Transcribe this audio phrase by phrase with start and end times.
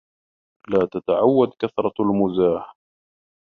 [0.67, 2.75] لَا تَتَعَوَّدْ كَثْرَةَ الْمَزَّاحِ.